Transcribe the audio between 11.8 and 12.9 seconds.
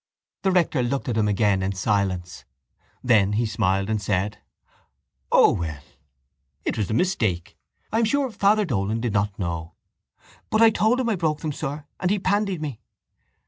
and he pandied me.